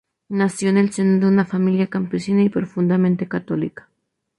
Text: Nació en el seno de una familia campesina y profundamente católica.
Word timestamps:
Nació 0.29 0.69
en 0.71 0.77
el 0.77 0.91
seno 0.91 1.19
de 1.19 1.27
una 1.31 1.45
familia 1.45 1.85
campesina 1.85 2.41
y 2.41 2.49
profundamente 2.49 3.27
católica. 3.27 3.87